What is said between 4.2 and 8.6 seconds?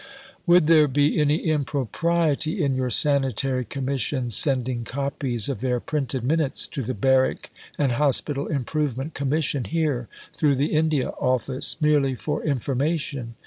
sending copies of their printed Minutes to the Barrack and Hospital